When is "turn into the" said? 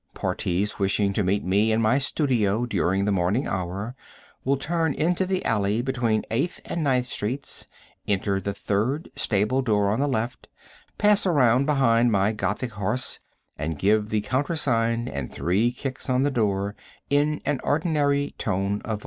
4.57-5.45